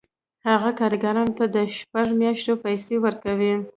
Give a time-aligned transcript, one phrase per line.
[0.47, 3.53] هغه کارګرانو ته د شپږو میاشتو پیسې ورکوي